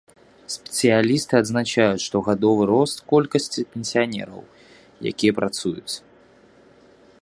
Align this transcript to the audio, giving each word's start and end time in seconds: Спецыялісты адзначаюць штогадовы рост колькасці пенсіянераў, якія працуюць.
Спецыялісты 0.53 1.33
адзначаюць 1.41 2.05
штогадовы 2.05 2.63
рост 2.73 2.97
колькасці 3.13 3.67
пенсіянераў, 3.75 4.41
якія 5.13 5.31
працуюць. 5.43 5.95